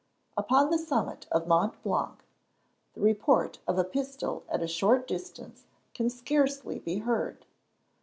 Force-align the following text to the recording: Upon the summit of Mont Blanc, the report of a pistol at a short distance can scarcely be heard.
Upon 0.35 0.71
the 0.71 0.79
summit 0.79 1.27
of 1.31 1.45
Mont 1.45 1.79
Blanc, 1.83 2.23
the 2.95 3.01
report 3.01 3.59
of 3.67 3.77
a 3.77 3.83
pistol 3.83 4.41
at 4.49 4.63
a 4.63 4.67
short 4.67 5.07
distance 5.07 5.67
can 5.93 6.09
scarcely 6.09 6.79
be 6.79 6.97
heard. 6.97 7.45